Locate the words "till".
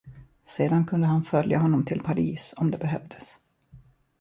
1.85-2.01